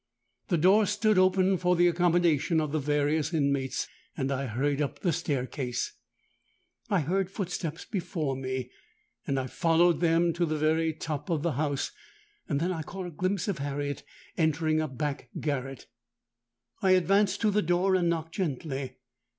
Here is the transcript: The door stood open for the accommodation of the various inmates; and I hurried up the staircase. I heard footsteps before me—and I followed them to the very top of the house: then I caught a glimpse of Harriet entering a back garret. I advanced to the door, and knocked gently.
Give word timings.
The 0.47 0.57
door 0.57 0.87
stood 0.87 1.19
open 1.19 1.59
for 1.59 1.75
the 1.75 1.87
accommodation 1.87 2.59
of 2.59 2.71
the 2.71 2.79
various 2.79 3.35
inmates; 3.35 3.87
and 4.17 4.31
I 4.31 4.47
hurried 4.47 4.81
up 4.81 4.97
the 4.97 5.13
staircase. 5.13 5.93
I 6.89 7.01
heard 7.01 7.29
footsteps 7.29 7.85
before 7.85 8.35
me—and 8.35 9.39
I 9.39 9.45
followed 9.45 9.99
them 9.99 10.33
to 10.33 10.47
the 10.47 10.57
very 10.57 10.91
top 10.91 11.29
of 11.29 11.43
the 11.43 11.51
house: 11.51 11.91
then 12.47 12.71
I 12.71 12.81
caught 12.81 13.05
a 13.05 13.11
glimpse 13.11 13.47
of 13.47 13.59
Harriet 13.59 14.01
entering 14.39 14.81
a 14.81 14.87
back 14.87 15.29
garret. 15.39 15.85
I 16.81 16.93
advanced 16.93 17.39
to 17.41 17.51
the 17.51 17.61
door, 17.61 17.93
and 17.93 18.09
knocked 18.09 18.33
gently. 18.33 18.97